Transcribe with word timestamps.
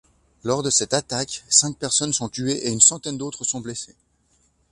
Lors 0.43 0.63
de 0.63 0.71
cette 0.71 0.95
attaque, 0.95 1.43
cinq 1.47 1.77
personnes 1.77 2.11
sont 2.11 2.27
tuées 2.27 2.65
et 2.67 2.71
une 2.71 2.81
centaine 2.81 3.19
d'autres 3.19 3.43
sont 3.43 3.59
blessées. 3.61 3.95